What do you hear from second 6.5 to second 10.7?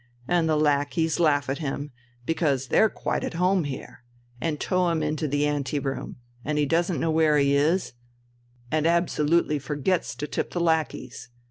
he doesn't know where he is, and absolutely forgets to tip the